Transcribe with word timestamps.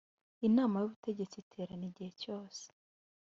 inama 0.47 0.75
y’ 0.79 0.85
ubutegetsi 0.87 1.35
iterana 1.43 1.85
igihe 1.89 2.11
cyose 2.21 2.65